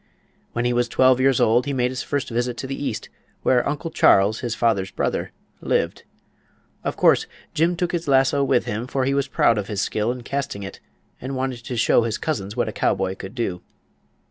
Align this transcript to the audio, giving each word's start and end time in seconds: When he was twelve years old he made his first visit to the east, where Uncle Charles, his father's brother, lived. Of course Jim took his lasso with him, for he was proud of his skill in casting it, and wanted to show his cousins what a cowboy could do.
When 0.53 0.65
he 0.65 0.73
was 0.73 0.87
twelve 0.87 1.19
years 1.19 1.39
old 1.39 1.67
he 1.67 1.73
made 1.73 1.91
his 1.91 2.01
first 2.01 2.29
visit 2.31 2.57
to 2.57 2.65
the 2.65 2.75
east, 2.83 3.07
where 3.43 3.69
Uncle 3.69 3.91
Charles, 3.91 4.39
his 4.39 4.55
father's 4.55 4.89
brother, 4.89 5.31
lived. 5.61 6.05
Of 6.83 6.97
course 6.97 7.27
Jim 7.53 7.75
took 7.75 7.91
his 7.91 8.07
lasso 8.07 8.43
with 8.43 8.65
him, 8.65 8.87
for 8.87 9.05
he 9.05 9.13
was 9.13 9.27
proud 9.27 9.59
of 9.59 9.67
his 9.67 9.81
skill 9.81 10.11
in 10.11 10.23
casting 10.23 10.63
it, 10.63 10.79
and 11.21 11.35
wanted 11.35 11.59
to 11.65 11.77
show 11.77 12.01
his 12.01 12.17
cousins 12.17 12.57
what 12.57 12.67
a 12.67 12.71
cowboy 12.73 13.13
could 13.15 13.35
do. 13.35 13.61